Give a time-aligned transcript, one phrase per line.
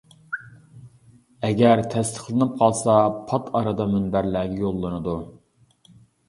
[1.49, 2.95] ئەگەر تەستىقلىنىپ قالسا
[3.29, 5.15] پات ئارىدا مۇنبەرلەرگە يوللىنىدۇ.